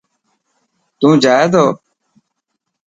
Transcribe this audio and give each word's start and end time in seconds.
تو 0.99 1.07
جائي 1.23 1.47
تو؟ 1.53 1.65